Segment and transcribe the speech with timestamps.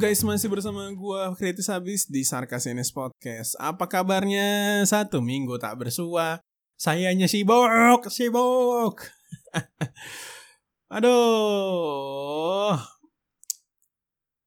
[0.00, 3.52] Guys, masih bersama gue Kritis Habis di Sarkasinis Podcast.
[3.60, 4.80] Apa kabarnya?
[4.88, 6.40] Satu minggu tak bersua.
[6.80, 8.96] Sayanya sibuk, sibuk
[10.96, 12.80] Aduh.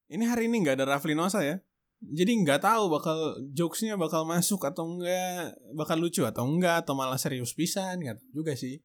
[0.09, 1.61] Ini hari ini gak ada Rafli Nosa ya?
[2.01, 7.21] Jadi nggak tahu bakal jokesnya bakal masuk atau enggak Bakal lucu atau enggak Atau malah
[7.21, 8.81] serius pisan Gak tahu juga sih.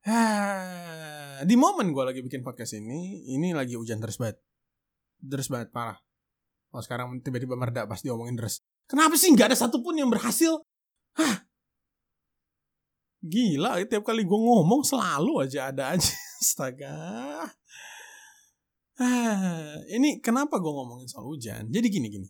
[1.44, 4.40] Di momen gue lagi bikin podcast ini, ini lagi hujan terus banget
[5.22, 6.00] deres banget parah.
[6.74, 8.64] Oh sekarang tiba-tiba meredak pas diomongin deres.
[8.88, 10.60] Kenapa sih nggak ada satupun yang berhasil?
[11.14, 11.46] Hah?
[13.20, 16.14] Gila tiap kali gue ngomong selalu aja ada aja.
[16.42, 16.96] Astaga.
[19.00, 21.68] Ah, ini kenapa gue ngomongin soal hujan?
[21.68, 22.28] Jadi gini gini.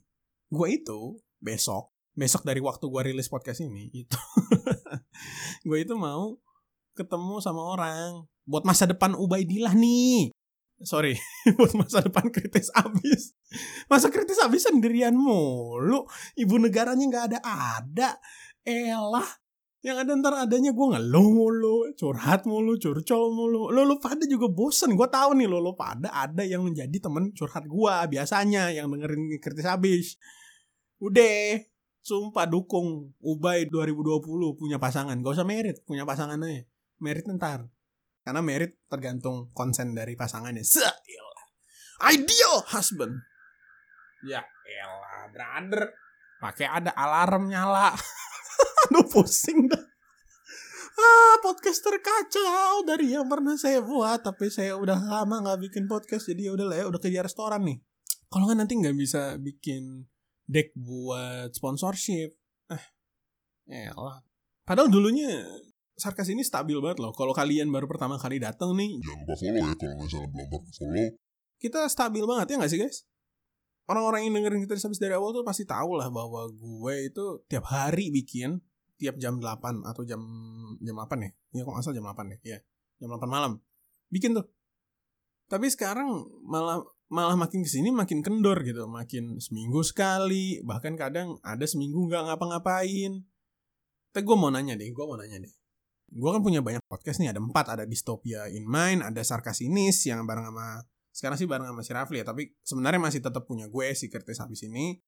[0.50, 4.20] Gue itu besok besok dari waktu gue rilis podcast ini itu
[5.69, 6.36] gue itu mau
[6.92, 10.34] ketemu sama orang buat masa depan Ubaidillah nih
[10.83, 11.17] sorry
[11.56, 13.36] buat masa depan kritis abis
[13.91, 16.06] masa kritis abis sendirian mulu.
[16.39, 18.11] Ibu negaranya nggak ada ada.
[18.62, 19.27] Elah
[19.81, 23.72] yang ada ntar adanya gue ngeluh mulu curhat mulu curcol mulu.
[23.72, 24.92] Lo lo pada juga bosen.
[24.92, 29.41] Gue tahu nih lo lo pada ada yang menjadi temen curhat gue biasanya yang dengerin
[29.41, 30.06] kritis abis
[31.00, 31.65] udah
[32.05, 33.17] sumpah dukung.
[33.25, 35.17] Ubay 2020 punya pasangan.
[35.19, 36.62] Gak usah merit punya pasangan aja.
[37.00, 37.65] Merit ntar
[38.20, 40.64] karena merit tergantung konsen dari pasangannya.
[40.64, 40.94] Seelah.
[42.00, 43.20] Ideal husband.
[44.24, 45.92] Ya elah, brother.
[46.41, 47.92] Pakai ada alarm nyala.
[48.88, 49.84] Aduh pusing dah.
[51.00, 54.24] Ah, podcast terkacau dari yang pernah saya buat.
[54.24, 56.28] Tapi saya udah lama nggak bikin podcast.
[56.28, 57.78] Jadi ya udah lah ya, udah kerja restoran nih.
[58.32, 60.08] Kalau nggak nanti nggak bisa bikin
[60.48, 62.36] deck buat sponsorship.
[62.72, 62.84] Eh,
[63.68, 64.24] elah.
[64.64, 65.44] Padahal dulunya
[66.00, 67.12] Sarkas ini stabil banget loh.
[67.12, 71.09] Kalau kalian baru pertama kali datang nih, jangan lupa follow ya kalau misalnya belum follow.
[71.61, 73.05] Kita stabil banget ya nggak sih guys?
[73.84, 77.69] Orang-orang yang dengerin kita habis dari awal tuh pasti tahu lah bahwa gue itu tiap
[77.69, 78.65] hari bikin
[78.97, 80.21] tiap jam 8 atau jam
[80.81, 81.31] jam 8 ya.
[81.53, 82.39] Ya kok asal jam 8 ya.
[82.56, 82.59] Ya,
[82.97, 83.60] jam 8 malam.
[84.09, 84.49] Bikin tuh.
[85.53, 86.09] Tapi sekarang
[86.49, 86.81] malah
[87.12, 92.33] malah makin ke sini makin kendor gitu, makin seminggu sekali, bahkan kadang ada seminggu nggak
[92.33, 93.21] ngapa-ngapain.
[94.16, 95.59] Tapi gue mau nanya deh, gue mau nanya deh
[96.10, 97.78] gue kan punya banyak podcast nih ada empat.
[97.78, 102.22] Ada distopia in mind ada sarkasinis yang bareng sama sekarang sih bareng sama si Rafli
[102.22, 104.98] ya tapi sebenarnya masih tetap punya gue si Kertes habis ini.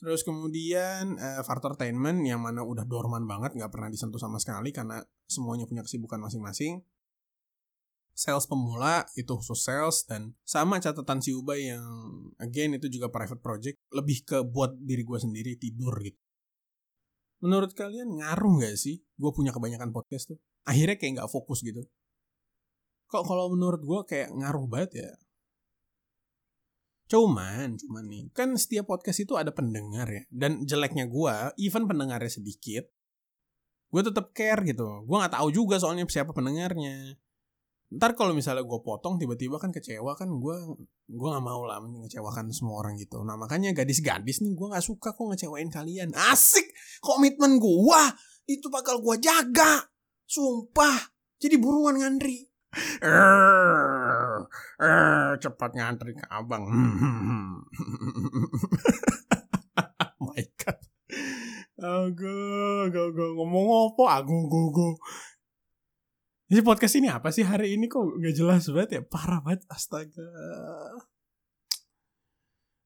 [0.00, 5.04] Terus kemudian uh, Fartertainment yang mana udah dorman banget nggak pernah disentuh sama sekali karena
[5.28, 6.80] semuanya punya kesibukan masing-masing.
[8.16, 11.84] Sales pemula itu khusus sales dan sama catatan si Ubay yang
[12.40, 16.20] again itu juga private project lebih ke buat diri gue sendiri tidur gitu.
[17.40, 19.00] Menurut kalian ngaruh gak sih?
[19.16, 21.84] Gue punya kebanyakan podcast tuh akhirnya kayak nggak fokus gitu.
[23.10, 25.10] Kok kalau menurut gue kayak ngaruh banget ya.
[27.10, 32.30] Cuman cuman nih kan setiap podcast itu ada pendengar ya dan jeleknya gue even pendengarnya
[32.30, 32.86] sedikit
[33.90, 35.02] gue tetap care gitu.
[35.02, 37.18] Gue nggak tahu juga soalnya siapa pendengarnya.
[37.90, 40.56] Ntar kalau misalnya gue potong tiba-tiba kan kecewa kan gue
[41.10, 43.26] gue nggak mau lah mengecewakan semua orang gitu.
[43.26, 46.14] Nah makanya gadis-gadis nih gue nggak suka kok ngecewain kalian.
[46.14, 46.70] Asik!
[47.02, 48.02] Komitmen gue
[48.46, 49.90] itu bakal gue jaga
[50.30, 51.10] Sumpah.
[51.42, 52.46] Jadi buruan ngantri.
[55.42, 56.70] cepat ngantri ke abang.
[60.14, 60.78] oh my god.
[62.14, 64.22] Go, go, ngomong apa?
[64.22, 64.88] Ago, go, go.
[66.46, 69.02] Jadi podcast ini apa sih hari ini kok gak jelas banget ya?
[69.02, 70.30] Parah banget, astaga.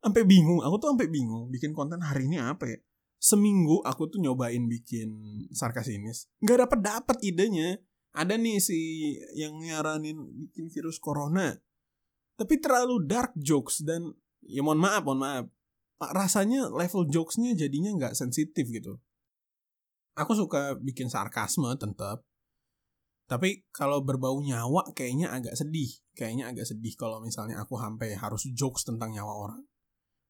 [0.01, 2.81] Sampai bingung, aku tuh sampai bingung bikin konten hari ini apa ya?
[3.25, 5.09] Seminggu aku tuh nyobain bikin
[5.57, 6.29] sarkasinis.
[6.45, 7.81] Nggak dapet dapet idenya.
[8.13, 8.79] Ada nih si
[9.33, 11.57] yang nyaranin bikin virus corona.
[12.37, 14.13] Tapi terlalu dark jokes dan
[14.45, 15.45] ya mohon maaf mohon maaf.
[16.05, 19.01] Rasanya level jokesnya jadinya nggak sensitif gitu.
[20.15, 22.23] Aku suka bikin sarkasme tetap
[23.25, 25.89] tapi kalau berbau nyawa kayaknya agak sedih.
[26.13, 29.65] Kayaknya agak sedih kalau misalnya aku sampai harus jokes tentang nyawa orang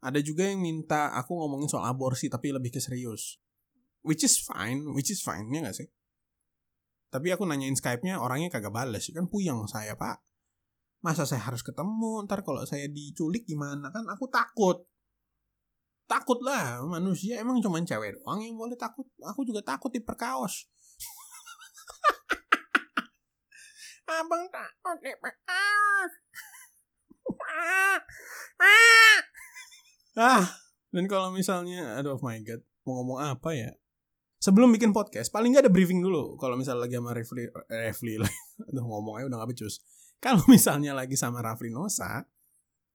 [0.04, 3.40] ada juga yang minta aku ngomongin soal aborsi tapi lebih ke serius.
[4.04, 5.88] Which is fine, which is fine, ya gak sih?
[7.08, 9.08] Tapi aku nanyain Skype-nya orangnya kagak bales.
[9.08, 10.20] Kan puyeng saya, Pak.
[11.00, 12.20] Masa saya harus ketemu?
[12.28, 13.88] Ntar kalau saya diculik gimana?
[13.88, 14.84] Kan aku takut.
[16.04, 19.08] Takut lah, manusia emang cuma cewek doang yang boleh takut.
[19.24, 20.68] Aku juga takut diperkaos.
[24.20, 26.12] Abang takut diperkaos.
[30.94, 33.70] dan kalau misalnya, aduh oh my god, mau ngomong apa ya?
[34.38, 36.38] Sebelum bikin podcast, paling nggak ada briefing dulu.
[36.38, 38.14] Kalau misalnya lagi sama Refli, Refli,
[38.70, 39.82] aduh ngomongnya udah gak becus.
[40.22, 42.22] Kalau misalnya lagi sama Rafli Nosa,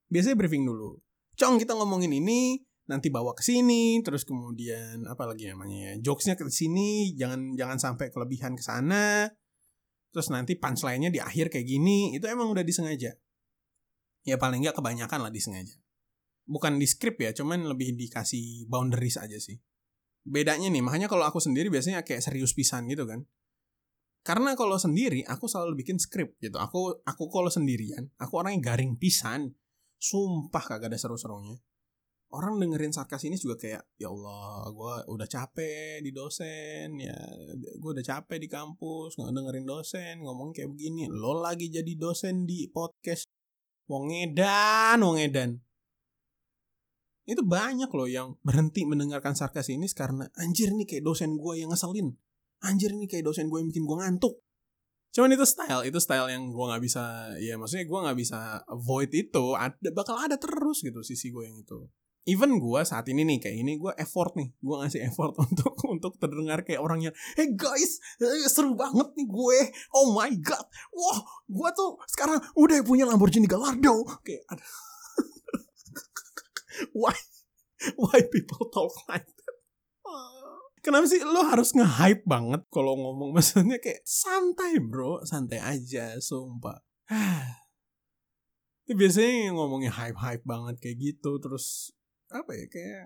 [0.08, 0.96] biasanya briefing dulu.
[1.36, 2.56] Cong kita ngomongin ini,
[2.88, 7.78] nanti bawa ke sini, terus kemudian apa lagi namanya ya, jokesnya ke sini, jangan jangan
[7.78, 9.28] sampai kelebihan ke sana.
[10.10, 13.14] Terus nanti punchline-nya di akhir kayak gini, itu emang udah disengaja.
[14.26, 15.78] Ya paling nggak kebanyakan lah disengaja.
[16.50, 19.54] Bukan di script ya, cuman lebih dikasih boundaries aja sih.
[20.26, 23.22] Bedanya nih, makanya kalau aku sendiri biasanya kayak serius pisan gitu kan.
[24.20, 26.60] Karena kalau sendiri aku selalu bikin skrip gitu.
[26.60, 29.56] Aku aku kalau sendirian, aku orangnya garing pisan.
[29.96, 31.56] Sumpah kagak ada seru-serunya.
[32.30, 37.18] Orang dengerin sarkas ini juga kayak ya Allah, gue udah capek di dosen ya,
[37.58, 41.10] gue udah capek di kampus nggak dengerin dosen ngomong kayak begini.
[41.10, 43.26] Lo lagi jadi dosen di podcast,
[43.90, 45.58] wong edan, wong edan.
[47.28, 51.70] Itu banyak loh yang berhenti mendengarkan sarkas ini karena anjir nih kayak dosen gue yang
[51.70, 52.16] ngeselin.
[52.60, 54.34] Anjir ini kayak dosen gue yang bikin gue ngantuk.
[55.10, 59.10] Cuman itu style itu style yang gue nggak bisa ya maksudnya gue nggak bisa avoid
[59.10, 61.90] itu ada bakal ada terus gitu sisi gue yang itu.
[62.30, 66.14] Even gue saat ini nih kayak ini gue effort nih gue ngasih effort untuk untuk
[66.22, 69.58] terdengar kayak orangnya hey guys eh, seru banget nih gue.
[69.98, 70.62] Oh my god.
[70.94, 71.18] Wah
[71.50, 74.06] gue tuh sekarang udah punya Lamborghini Gallardo.
[74.22, 74.62] Kayak ada
[76.96, 77.16] why
[77.96, 79.50] why people talk like that
[80.80, 86.80] Kenapa sih lo harus nge-hype banget kalau ngomong maksudnya kayak santai bro, santai aja, sumpah.
[88.88, 91.92] Itu biasanya ngomongnya hype-hype banget kayak gitu terus
[92.32, 93.04] apa ya kayak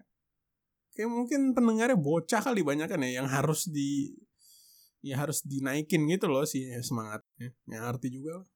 [0.94, 4.14] kayak mungkin pendengarnya bocah kali banyak kan ya yang harus di
[5.04, 7.52] ya harus dinaikin gitu loh sih semangatnya.
[7.66, 8.48] Yang arti juga lah.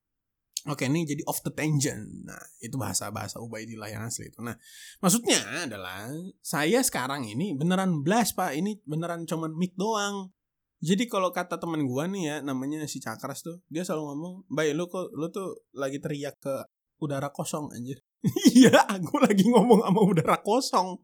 [0.67, 2.27] Oke, ini jadi off the tangent.
[2.27, 4.43] Nah, itu bahasa-bahasa Ubaidillah yang asli itu.
[4.43, 4.59] Nah,
[4.99, 5.39] maksudnya
[5.69, 6.11] adalah
[6.43, 8.59] saya sekarang ini beneran blast, Pak.
[8.59, 10.35] Ini beneran cuman mic doang.
[10.83, 14.73] Jadi kalau kata teman gua nih ya, namanya si Cakras tuh, dia selalu ngomong, "Baik,
[14.79, 16.55] lu kok lu tuh lagi teriak ke
[16.99, 18.03] udara kosong anjir."
[18.59, 20.99] Iya, aku lagi ngomong sama udara kosong.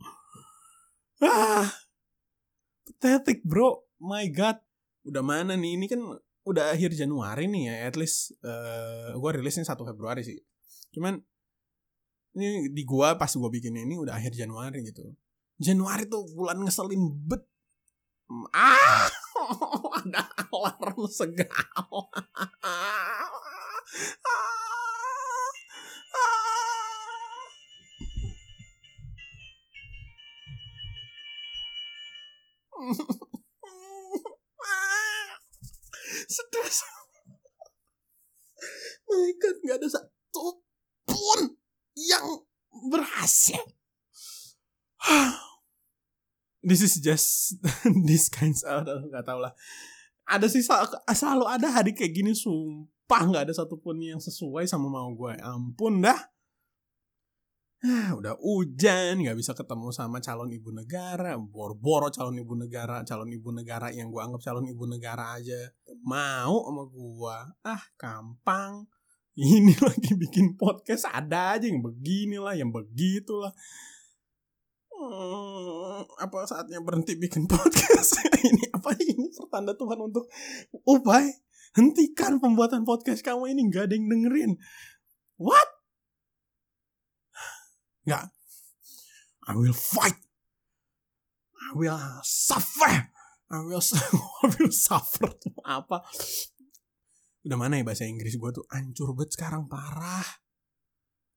[1.22, 1.70] Ah.
[2.84, 3.86] Pathetic, Bro.
[4.02, 4.58] My god.
[5.04, 5.76] Udah mana nih?
[5.78, 6.00] Ini kan
[6.44, 10.36] udah akhir Januari nih ya, at least uh, gue rilisnya 1 Februari sih.
[10.92, 11.16] Cuman
[12.34, 15.02] ini di gua pas gua bikin ini udah akhir Januari gitu.
[15.58, 17.46] Januari tuh bulan ngeselin bet.
[18.50, 19.06] Ah,
[20.02, 22.10] ada alarm segal.
[36.28, 36.82] stres
[39.08, 40.64] my god nggak ada satu
[41.04, 41.40] pun
[41.94, 42.26] yang
[42.90, 43.62] berhasil.
[46.64, 47.60] This is just
[48.08, 49.52] this kinds of nggak tau lah.
[50.24, 55.12] Ada sih selalu ada hari kayak gini sumpah nggak ada satupun yang sesuai sama mau
[55.12, 56.16] gue ampun dah
[57.84, 63.52] udah hujan nggak bisa ketemu sama calon ibu negara boro-boro calon ibu negara calon ibu
[63.52, 65.68] negara yang gue anggap calon ibu negara aja.
[66.00, 67.36] Mau sama gue
[67.68, 68.88] ah gampang.
[69.34, 73.52] Ini lagi bikin podcast ada aja yang beginilah yang begitulah.
[74.94, 78.22] Hmm, apa saatnya berhenti bikin podcast?
[78.30, 80.30] Ini apa ini pertanda Tuhan untuk
[80.86, 81.34] upai
[81.74, 83.66] hentikan pembuatan podcast kamu ini?
[83.66, 84.52] Nggak ada yang dengerin.
[85.34, 85.73] What
[88.04, 88.32] Enggak.
[89.44, 90.16] I will fight.
[91.64, 93.12] I will suffer.
[93.52, 93.80] I will,
[94.44, 95.28] I will suffer.
[95.64, 96.04] Apa?
[97.44, 100.24] Udah mana ya bahasa Inggris gue tuh ancur banget sekarang parah.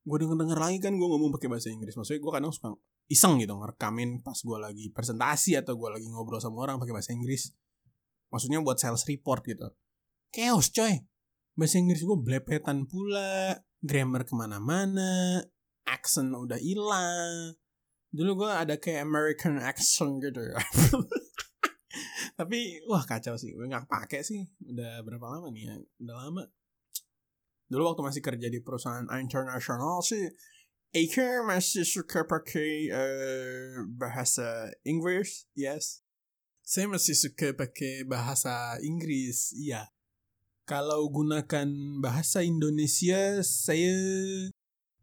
[0.08, 1.96] Gue denger denger lagi kan gue ngomong pakai bahasa Inggris.
[1.96, 2.72] Maksudnya gue kadang suka
[3.08, 7.12] iseng gitu ngerekamin pas gue lagi presentasi atau gue lagi ngobrol sama orang pakai bahasa
[7.12, 7.52] Inggris.
[8.32, 9.68] Maksudnya buat sales report gitu.
[10.32, 10.96] Chaos coy.
[11.56, 13.56] Bahasa Inggris gue blepetan pula.
[13.78, 15.38] Grammar ke mana-mana
[15.88, 17.56] accent udah hilang.
[18.08, 20.40] Dulu gue ada kayak American accent gitu.
[22.38, 23.52] Tapi wah kacau sih.
[23.56, 24.44] Gue nggak pakai sih.
[24.64, 25.76] Udah berapa lama nih ya?
[26.04, 26.42] Udah lama.
[27.68, 30.24] Dulu waktu masih kerja di perusahaan internasional sih
[30.88, 35.44] Eka masih suka pakai uh, bahasa Inggris.
[35.52, 36.00] Yes.
[36.64, 39.52] Saya masih suka pakai bahasa Inggris.
[39.52, 39.92] Iya.
[40.64, 41.68] Kalau gunakan
[42.00, 43.96] bahasa Indonesia saya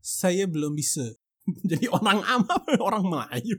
[0.06, 1.02] saya belum bisa
[1.70, 2.56] jadi orang ama
[2.88, 3.58] orang Melayu.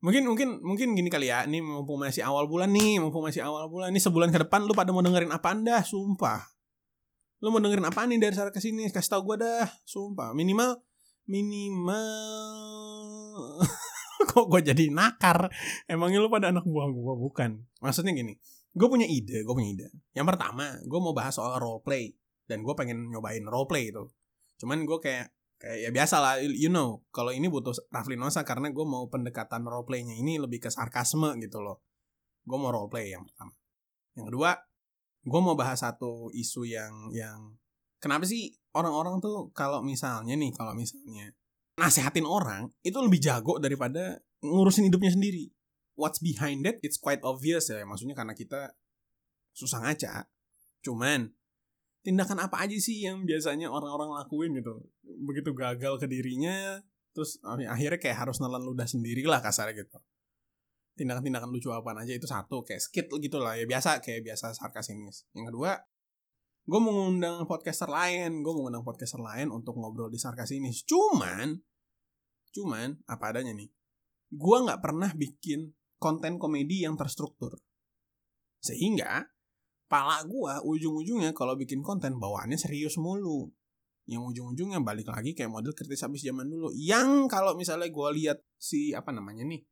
[0.00, 3.68] Mungkin mungkin mungkin gini kali ya ini mumpung masih awal bulan nih mumpung masih awal
[3.68, 5.84] bulan ini sebulan ke depan lu pada mau dengerin apa anda?
[5.84, 6.40] Sumpah.
[7.44, 8.88] Lu mau dengerin apa nih dari sana ke sini?
[8.88, 10.32] Kasih tau gue dah sumpah.
[10.32, 10.80] Minimal
[11.28, 12.08] minimal
[14.32, 15.52] kok gue jadi nakar?
[15.84, 17.60] Emangnya lu pada anak buah gue bukan.
[17.84, 18.40] Maksudnya gini
[18.72, 19.86] gue punya ide gue punya ide.
[20.16, 22.16] Yang pertama gue mau bahas soal role play.
[22.48, 24.08] Dan gue pengen nyobain role play itu
[24.60, 27.04] Cuman gue kayak Kayak ya biasa lah, you know.
[27.12, 31.60] Kalau ini butuh Rafli Nosa karena gue mau pendekatan roleplaynya ini lebih ke sarkasme gitu
[31.60, 31.84] loh.
[32.48, 33.52] Gue mau roleplay yang pertama.
[34.16, 34.50] Yang kedua,
[35.20, 37.60] gue mau bahas satu isu yang yang
[38.00, 41.36] kenapa sih orang-orang tuh kalau misalnya nih, kalau misalnya
[41.76, 45.52] nasehatin orang itu lebih jago daripada ngurusin hidupnya sendiri.
[45.92, 46.80] What's behind that?
[46.80, 47.84] It's quite obvious ya.
[47.84, 48.72] Maksudnya karena kita
[49.52, 50.24] susah ngaca.
[50.80, 51.36] Cuman
[52.00, 54.80] tindakan apa aja sih yang biasanya orang-orang lakuin gitu?
[55.04, 56.80] Begitu gagal ke dirinya
[57.10, 59.98] terus akhirnya kayak harus nelan ludah sendiri lah kasarnya gitu.
[60.96, 64.92] Tindakan-tindakan lucu apa aja itu satu kayak skit gitu lah ya biasa kayak biasa sarkas
[64.92, 65.80] ini yang kedua
[66.60, 70.70] gue mau ngundang podcaster lain gue mau ngundang podcaster lain untuk ngobrol di sarkas ini
[70.84, 71.56] cuman
[72.52, 73.72] cuman apa adanya nih
[74.30, 77.60] gue nggak pernah bikin konten komedi yang terstruktur.
[78.64, 79.28] Sehingga
[79.90, 83.50] pala gua ujung-ujungnya kalau bikin konten bawaannya serius mulu.
[84.06, 86.70] Yang ujung-ujungnya balik lagi kayak model kritis habis zaman dulu.
[86.70, 89.66] Yang kalau misalnya gua lihat si apa namanya nih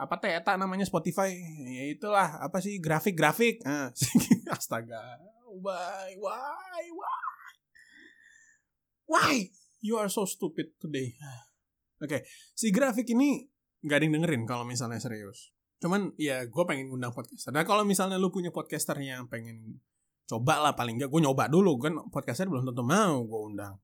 [0.00, 1.28] apa teta namanya Spotify
[1.66, 3.60] ya itulah apa sih grafik-grafik.
[3.66, 3.92] Nah,
[4.56, 5.18] astaga
[5.50, 7.50] why why why?
[9.10, 9.34] Why
[9.82, 11.18] you are so stupid today?
[12.00, 12.20] Oke okay.
[12.56, 13.44] si grafik ini
[13.84, 17.50] nggak ada yang dengerin kalau misalnya serius Cuman ya gue pengen ngundang podcaster.
[17.50, 19.80] Nah kalau misalnya lu punya podcaster yang pengen
[20.28, 23.80] coba lah paling gak gue nyoba dulu kan podcaster belum tentu mau gue undang.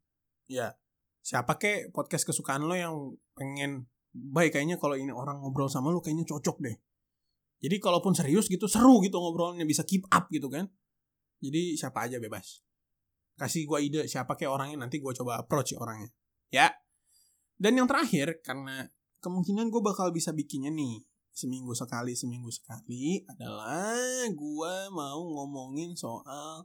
[0.46, 0.76] Ya
[1.24, 2.94] siapa kek podcast kesukaan lo yang
[3.34, 6.76] pengen baik kayaknya kalau ini orang ngobrol sama lu kayaknya cocok deh.
[7.64, 10.68] Jadi kalaupun serius gitu seru gitu ngobrolnya bisa keep up gitu kan.
[11.40, 12.60] Jadi siapa aja bebas.
[13.40, 16.12] Kasih gue ide siapa kek orangnya nanti gue coba approach orangnya.
[16.52, 16.68] Ya.
[17.56, 18.84] Dan yang terakhir karena
[19.24, 21.00] kemungkinan gue bakal bisa bikinnya nih
[21.36, 26.64] seminggu sekali seminggu sekali adalah gue mau ngomongin soal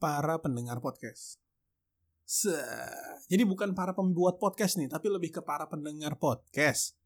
[0.00, 1.36] para pendengar podcast.
[2.24, 2.56] Se
[3.28, 6.96] Jadi bukan para pembuat podcast nih, tapi lebih ke para pendengar podcast.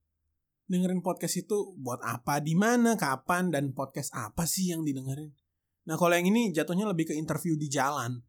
[0.71, 5.35] Dengerin podcast itu buat apa, di mana, kapan, dan podcast apa sih yang didengerin?
[5.91, 8.23] Nah kalau yang ini jatuhnya lebih ke interview di jalan.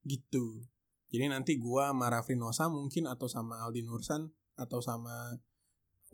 [0.00, 0.64] Gitu.
[1.12, 5.36] Jadi nanti gue sama mungkin atau sama Aldi Nursan atau sama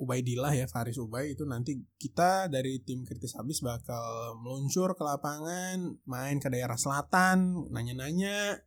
[0.01, 6.01] Ubaidillah ya Faris Ubay itu nanti kita dari tim kritis habis bakal meluncur ke lapangan
[6.09, 8.65] main ke daerah selatan nanya-nanya.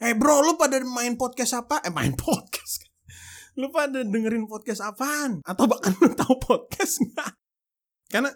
[0.00, 1.84] Eh bro lu pada main podcast apa?
[1.84, 2.88] Eh main podcast.
[3.60, 5.44] Lu pada dengerin podcast apaan?
[5.44, 7.32] Atau bahkan lu tahu podcast nggak?
[8.08, 8.32] Karena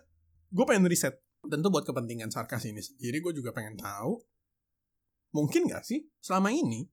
[0.52, 1.16] gue pengen riset.
[1.48, 4.20] Tentu buat kepentingan sarkas ini sendiri gue juga pengen tahu
[5.32, 6.88] mungkin gak sih selama ini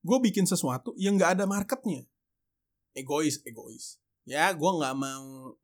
[0.00, 2.08] gue bikin sesuatu yang gak ada marketnya?
[2.96, 5.54] Egois egois ya gue nggak mau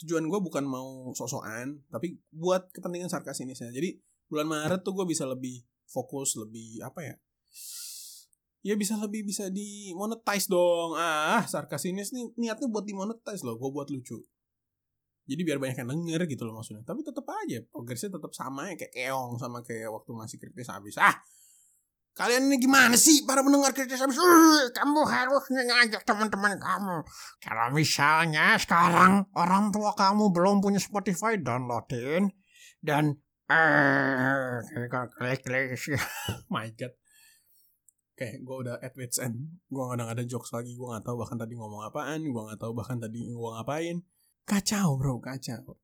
[0.00, 4.00] tujuan gue bukan mau sosokan tapi buat kepentingan sarkas ini saya jadi
[4.30, 5.60] bulan Maret tuh gue bisa lebih
[5.90, 7.14] fokus lebih apa ya
[8.60, 10.96] ya bisa lebih bisa di monetize dong.
[10.96, 14.20] Ah sarkas ini nih niatnya buat di monetize loh gue buat lucu.
[15.30, 16.84] Jadi biar banyak yang denger gitu loh maksudnya.
[16.84, 20.96] Tapi tetap aja progresnya tetap sama ya kayak keong sama kayak waktu masih kritis habis.
[21.00, 21.16] Ah
[22.20, 24.20] Kalian ini gimana sih para pendengar kritis habis?
[24.20, 27.00] Uh, kamu harus ngajak teman-teman kamu.
[27.40, 32.28] Kalau misalnya sekarang orang tua kamu belum punya Spotify, downloadin
[32.84, 33.16] dan
[33.48, 34.60] eh
[35.16, 35.80] klik klik.
[36.52, 36.92] My God.
[36.92, 39.64] Oke, okay, gue udah at wits end.
[39.72, 40.76] Gue gak ada, jokes lagi.
[40.76, 42.20] Gue gak tahu bahkan tadi ngomong apaan.
[42.20, 43.96] Gue gak tahu bahkan tadi gue ngapain.
[44.44, 45.80] Kacau bro, kacau.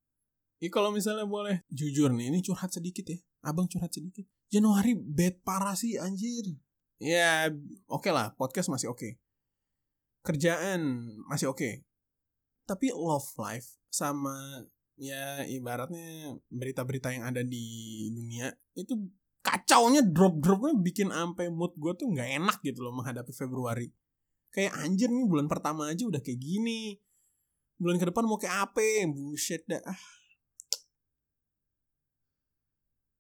[0.61, 3.17] Ini kalau misalnya boleh jujur nih, ini curhat sedikit ya.
[3.41, 6.47] Abang curhat sedikit Januari bad parah sih anjir.
[6.97, 7.51] Ya
[7.91, 8.99] oke okay lah podcast masih oke.
[8.99, 9.13] Okay.
[10.23, 10.81] Kerjaan
[11.27, 11.59] masih oke.
[11.59, 11.75] Okay.
[12.67, 17.67] Tapi love life sama ya ibaratnya berita-berita yang ada di
[18.17, 18.97] dunia itu
[19.45, 23.93] kacaunya drop-dropnya bikin ampe mood gue tuh nggak enak gitu loh menghadapi Februari.
[24.51, 26.97] Kayak anjir nih bulan pertama aja udah kayak gini.
[27.77, 29.05] Bulan ke depan mau kayak apa?
[29.13, 29.85] Bullshit dah.
[29.85, 30.01] Ah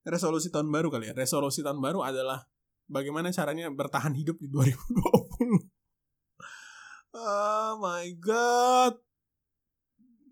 [0.06, 1.14] resolusi tahun baru kali ya.
[1.18, 2.46] Resolusi tahun baru adalah
[2.86, 5.66] bagaimana caranya bertahan hidup di 2020.
[7.18, 8.94] oh my god.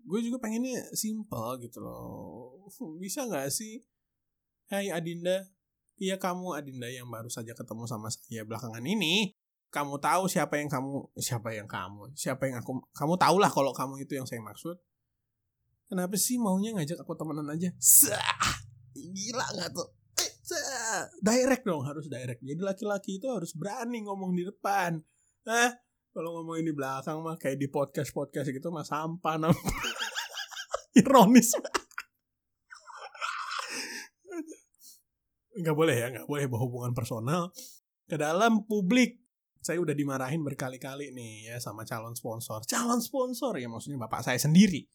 [0.05, 2.63] Gue juga pengennya simple gitu loh.
[3.01, 3.83] Bisa gak sih?
[4.71, 5.43] Hai Adinda.
[5.99, 9.35] Iya kamu Adinda yang baru saja ketemu sama saya belakangan ini.
[9.73, 14.07] Kamu tahu siapa yang kamu siapa yang kamu siapa yang aku kamu tahulah kalau kamu
[14.07, 14.79] itu yang saya maksud.
[15.85, 17.69] Kenapa sih maunya ngajak aku temenan aja?
[17.77, 18.64] Sah
[18.95, 19.89] gila nggak tuh?
[20.45, 22.39] Eh, direct dong harus direct.
[22.39, 25.01] Jadi laki-laki itu harus berani ngomong di depan.
[25.49, 25.69] Nah
[26.15, 29.55] kalau ngomongin di belakang mah kayak di podcast podcast gitu mah sampah nam
[30.99, 31.57] ironis.
[35.55, 37.49] Nggak boleh ya nggak boleh berhubungan personal.
[38.05, 39.19] Ke dalam publik.
[39.65, 42.61] Saya udah dimarahin berkali-kali nih ya sama calon sponsor.
[42.69, 44.85] Calon sponsor ya maksudnya bapak saya sendiri.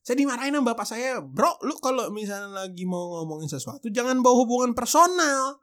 [0.00, 4.36] Saya dimarahin sama bapak saya, bro, lu kalau misalnya lagi mau ngomongin sesuatu jangan bawa
[4.44, 5.60] hubungan personal.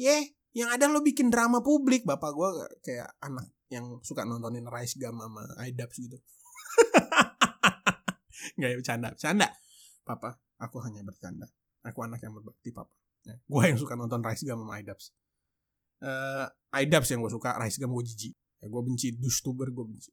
[0.00, 0.22] Ya, yeah,
[0.56, 2.08] yang ada lu bikin drama publik.
[2.08, 2.48] Bapak gue
[2.80, 6.18] kayak anak yang suka nontonin Rice Gum sama Idubs gitu.
[8.60, 9.48] Gak ya bercanda, bercanda.
[10.02, 11.46] Papa, aku hanya bercanda.
[11.86, 12.90] Aku anak yang berbakti, papa.
[13.24, 15.14] Ya, gue yang suka nonton Rice Gum sama Idubs.
[16.00, 18.34] Uh, Idubs yang gue suka, Rice Gum gue jijik.
[18.60, 20.10] Ya, gue benci tuber gue benci.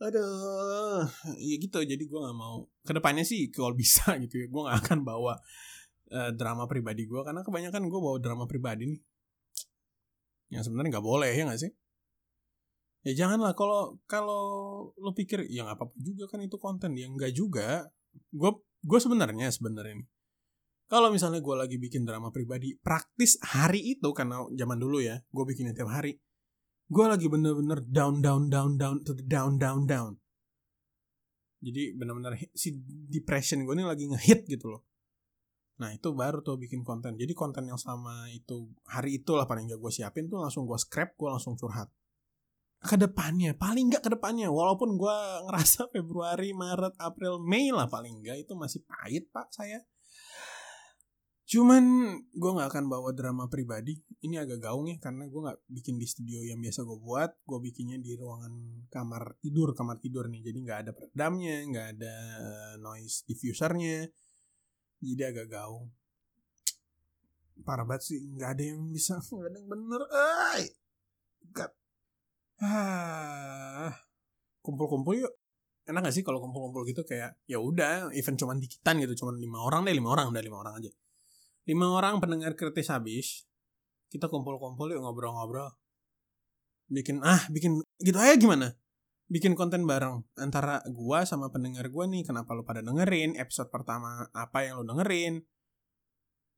[0.00, 1.04] Aduh,
[1.36, 1.78] ya gitu.
[1.84, 2.64] Jadi gue gak mau.
[2.80, 4.46] Ke depannya sih kalau bisa gitu ya.
[4.48, 5.36] Gue gak akan bawa
[6.12, 7.20] uh, drama pribadi gue.
[7.20, 9.00] Karena kebanyakan gue bawa drama pribadi nih.
[10.56, 11.72] Yang sebenarnya gak boleh ya gak sih?
[13.00, 14.42] Ya janganlah kalau kalau
[14.92, 17.88] lo pikir ya nggak apa-apa juga kan itu konten yang enggak juga.
[18.28, 20.04] Gue gue sebenarnya sebenarnya.
[20.90, 25.44] Kalau misalnya gue lagi bikin drama pribadi, praktis hari itu karena zaman dulu ya, gue
[25.46, 26.18] bikinnya tiap hari.
[26.90, 30.18] Gue lagi bener-bener down down down down to the down down down.
[31.62, 32.74] Jadi bener-bener si
[33.06, 34.82] depression gue ini lagi ngehit gitu loh.
[35.78, 37.14] Nah itu baru tuh bikin konten.
[37.14, 40.76] Jadi konten yang sama itu hari itu lah paling gak gue siapin tuh langsung gue
[40.76, 41.88] scrap, gue langsung curhat
[42.80, 48.24] ke depannya paling nggak ke depannya walaupun gue ngerasa Februari Maret April Mei lah paling
[48.24, 49.84] nggak itu masih pahit pak saya
[51.50, 51.82] cuman
[52.30, 53.98] gue nggak akan bawa drama pribadi.
[54.22, 57.30] Ini agak gaung ya karena gue nggak bikin di studio yang biasa gue buat.
[57.42, 60.46] Gue bikinnya di ruangan kamar tidur kamar tidur nih.
[60.46, 64.06] Jadi nggak ada peredamnya nggak ada eh, noise diffusernya.
[65.02, 65.90] Jadi agak gaung.
[67.66, 70.62] Parah banget sih nggak ada yang bisa nggak ada yang bener ay
[71.50, 71.72] God
[72.62, 73.90] ah
[74.62, 75.34] kumpul-kumpul yuk.
[75.90, 79.58] Enak gak sih kalau kumpul-kumpul gitu kayak ya udah event cuman dikitan gitu cuman lima
[79.58, 80.90] orang deh lima orang udah lima orang aja
[81.70, 83.46] lima orang pendengar kritis habis
[84.10, 85.70] kita kumpul-kumpul yuk ngobrol-ngobrol.
[86.90, 88.74] Bikin ah bikin gitu aja gimana?
[89.30, 93.38] Bikin konten bareng antara gua sama pendengar gua nih kenapa lu pada dengerin?
[93.38, 95.46] Episode pertama apa yang lu dengerin?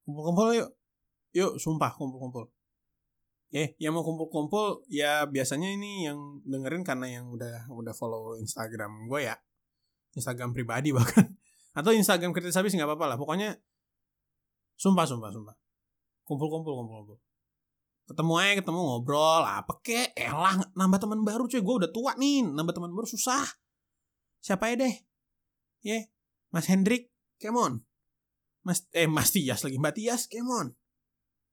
[0.09, 0.71] Kumpul-kumpul yuk.
[1.37, 2.49] Yuk sumpah kumpul-kumpul.
[3.53, 9.13] Eh yang mau kumpul-kumpul ya biasanya ini yang dengerin karena yang udah udah follow Instagram
[9.13, 9.37] gue ya.
[10.17, 11.37] Instagram pribadi bahkan.
[11.77, 13.17] Atau Instagram kritis habis nggak apa-apa lah.
[13.21, 13.61] Pokoknya
[14.79, 15.57] sumpah sumpah sumpah.
[16.25, 17.19] Kumpul-kumpul kumpul-kumpul
[18.03, 21.63] ketemu aja ketemu ngobrol apa kek elah nambah teman baru cuy.
[21.63, 23.47] Gue udah tua nih nambah teman baru susah.
[24.43, 24.95] Siapa ya deh?
[25.83, 26.03] Ya yeah.
[26.53, 27.09] Mas Hendrik
[27.41, 27.81] kemon
[28.67, 29.79] Mas eh Mas Tias lagi.
[29.79, 30.75] Mbak Tias kemon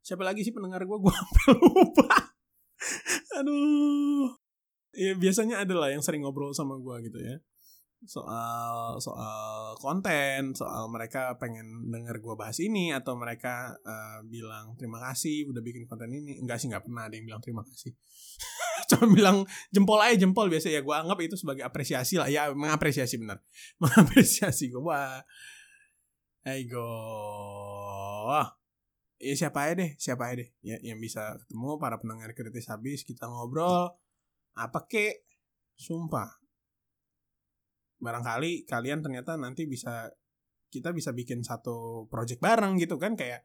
[0.04, 1.18] siapa lagi sih pendengar gue gue
[1.54, 2.34] lupa.
[3.40, 4.34] Aduh.
[4.98, 7.38] Ya biasanya ada lah yang sering ngobrol sama gue gitu ya
[8.08, 15.04] soal soal konten soal mereka pengen denger gue bahas ini atau mereka uh, bilang terima
[15.04, 16.40] kasih udah bikin konten ini.
[16.40, 17.92] Enggak sih nggak pernah ada yang bilang terima kasih.
[18.90, 19.38] Cuma bilang
[19.76, 20.48] jempol aja jempol.
[20.48, 22.32] Biasa ya gue anggap itu sebagai apresiasi lah.
[22.32, 23.44] Ya mengapresiasi benar.
[23.84, 25.20] Mengapresiasi gue wah
[26.48, 26.88] Ego
[29.20, 33.04] ya siapa aja deh siapa aja deh ya yang bisa ketemu para pendengar kritis habis
[33.04, 33.92] kita ngobrol.
[34.56, 35.28] Apa kek?
[35.80, 36.40] Sumpah
[38.00, 40.08] barangkali kalian ternyata nanti bisa
[40.70, 43.44] kita bisa bikin satu project bareng gitu kan kayak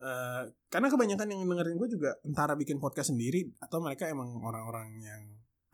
[0.00, 4.94] uh, karena kebanyakan yang dengerin gue juga antara bikin podcast sendiri atau mereka emang orang-orang
[5.00, 5.22] yang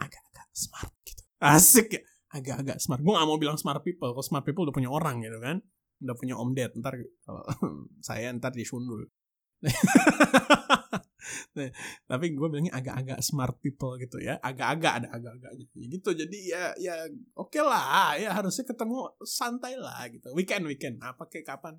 [0.00, 1.22] agak-agak smart gitu.
[1.42, 3.02] Asik ya agak-agak smart.
[3.02, 5.60] Gue gak mau bilang smart people kalau smart people udah punya orang gitu kan
[6.00, 7.44] udah punya om ded ntar kalau
[8.06, 9.04] saya ntar disundul
[11.60, 11.70] nah,
[12.08, 14.40] tapi gue bilangnya agak-agak smart people gitu ya.
[14.40, 15.66] Agak-agak ada agak-agaknya.
[15.76, 16.10] Gitu.
[16.16, 17.04] Jadi ya ya
[17.36, 18.16] oke okay lah.
[18.16, 20.32] Ya harusnya ketemu santai lah gitu.
[20.32, 20.96] Weekend weekend.
[21.04, 21.76] Apa kayak kapan?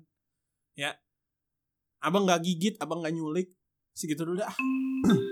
[0.78, 0.94] Ya.
[1.98, 3.50] Abang nggak gigit abang nggak nyulik.
[3.92, 4.48] Segitu dulu dah